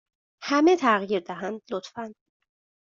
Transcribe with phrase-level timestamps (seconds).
[0.43, 2.13] همه تغییر دهند، لطفا.